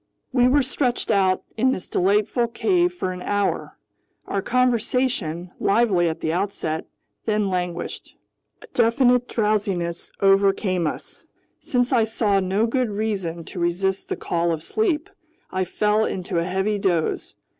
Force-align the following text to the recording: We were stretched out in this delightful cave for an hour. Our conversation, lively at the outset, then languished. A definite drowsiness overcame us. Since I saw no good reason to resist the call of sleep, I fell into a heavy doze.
We 0.33 0.47
were 0.47 0.63
stretched 0.63 1.11
out 1.11 1.43
in 1.57 1.73
this 1.73 1.87
delightful 1.87 2.47
cave 2.47 2.91
for 2.91 3.11
an 3.13 3.21
hour. 3.21 3.77
Our 4.27 4.41
conversation, 4.41 5.51
lively 5.59 6.09
at 6.09 6.21
the 6.21 6.33
outset, 6.33 6.87
then 7.25 7.49
languished. 7.51 8.15
A 8.63 8.67
definite 8.73 9.27
drowsiness 9.27 10.11
overcame 10.19 10.87
us. 10.87 11.23
Since 11.59 11.91
I 11.93 12.05
saw 12.05 12.39
no 12.39 12.65
good 12.65 12.89
reason 12.89 13.43
to 13.43 13.59
resist 13.59 14.09
the 14.09 14.15
call 14.17 14.51
of 14.51 14.63
sleep, 14.63 15.07
I 15.51 15.65
fell 15.65 16.03
into 16.05 16.39
a 16.39 16.45
heavy 16.45 16.79
doze. 16.79 17.35